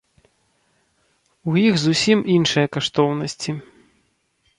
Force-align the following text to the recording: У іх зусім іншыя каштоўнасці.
У 1.51 1.53
іх 1.67 1.75
зусім 1.81 2.19
іншыя 2.37 2.67
каштоўнасці. 2.79 3.51